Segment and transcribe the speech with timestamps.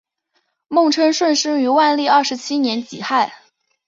[0.67, 3.31] 孟称舜生于万历二十七年己亥。